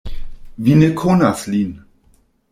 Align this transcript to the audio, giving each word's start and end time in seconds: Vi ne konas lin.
Vi 0.67 0.77
ne 0.83 0.89
konas 1.01 1.43
lin. 1.55 1.75